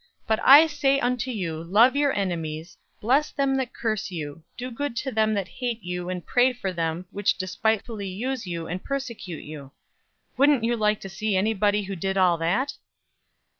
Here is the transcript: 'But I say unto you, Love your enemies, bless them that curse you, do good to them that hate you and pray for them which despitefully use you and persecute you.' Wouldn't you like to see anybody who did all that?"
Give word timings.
'But 0.25 0.39
I 0.43 0.65
say 0.65 0.99
unto 0.99 1.29
you, 1.29 1.63
Love 1.63 1.95
your 1.95 2.11
enemies, 2.11 2.75
bless 2.99 3.29
them 3.31 3.53
that 3.57 3.71
curse 3.71 4.09
you, 4.09 4.43
do 4.57 4.71
good 4.71 4.95
to 4.95 5.11
them 5.11 5.35
that 5.35 5.47
hate 5.47 5.83
you 5.83 6.09
and 6.09 6.25
pray 6.25 6.53
for 6.53 6.73
them 6.73 7.05
which 7.11 7.37
despitefully 7.37 8.07
use 8.07 8.47
you 8.47 8.65
and 8.65 8.83
persecute 8.83 9.43
you.' 9.43 9.73
Wouldn't 10.37 10.63
you 10.63 10.75
like 10.75 11.01
to 11.01 11.07
see 11.09 11.35
anybody 11.35 11.83
who 11.83 11.95
did 11.95 12.17
all 12.17 12.39
that?" 12.39 12.73